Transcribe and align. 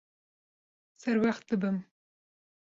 Serwext 0.97 1.51
dibim. 1.51 1.85